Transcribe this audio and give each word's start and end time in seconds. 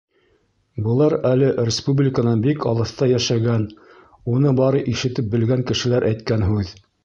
Былар 0.85 1.15
әле 1.31 1.49
республиканан 1.67 2.41
бик 2.47 2.65
алыҫта 2.71 3.09
йәшәгән, 3.13 3.69
уны 4.37 4.57
бары 4.63 4.85
ишетеп 4.95 5.33
белгән 5.37 5.63
кешеләр 5.73 6.13
әйткән 6.13 6.49
һүҙ. 6.53 6.77